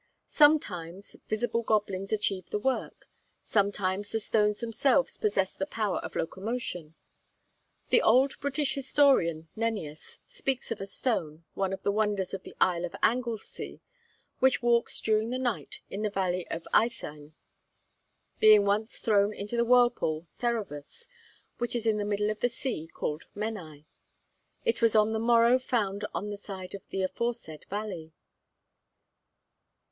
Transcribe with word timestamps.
Sometimes 0.25 1.15
visible 1.27 1.61
goblins 1.61 2.11
achieve 2.11 2.49
the 2.49 2.57
work; 2.57 3.07
sometimes 3.43 4.09
the 4.09 4.19
stones 4.19 4.59
themselves 4.59 5.15
possess 5.19 5.53
the 5.53 5.67
power 5.67 5.99
of 5.99 6.15
locomotion. 6.15 6.95
The 7.89 8.01
old 8.01 8.39
British 8.39 8.73
historian 8.73 9.49
Nennius 9.55 10.19
speaks 10.25 10.71
of 10.71 10.81
a 10.81 10.87
stone, 10.87 11.45
one 11.53 11.71
of 11.71 11.83
the 11.83 11.91
wonders 11.91 12.33
of 12.33 12.41
the 12.41 12.55
Isle 12.59 12.83
of 12.83 12.95
Anglesea, 13.03 13.79
which 14.39 14.63
walks 14.63 14.99
during 15.01 15.29
the 15.29 15.37
night 15.37 15.81
in 15.87 16.01
the 16.01 16.09
valley 16.09 16.47
of 16.47 16.65
Eitheinn. 16.73 17.33
Being 18.39 18.65
once 18.65 18.97
thrown 18.97 19.35
into 19.35 19.55
the 19.55 19.65
whirlpool 19.65 20.23
Cerevus, 20.23 21.07
which 21.59 21.75
is 21.75 21.85
in 21.85 21.97
the 21.97 22.05
middle 22.05 22.31
of 22.31 22.39
the 22.39 22.49
sea 22.49 22.87
called 22.91 23.25
Menai, 23.35 23.85
it 24.65 24.81
was 24.81 24.95
on 24.95 25.13
the 25.13 25.19
morrow 25.19 25.59
found 25.59 26.05
on 26.11 26.31
the 26.31 26.37
side 26.39 26.73
of 26.73 26.81
the 26.89 27.03
aforesaid 27.03 27.67
valley. 27.69 28.13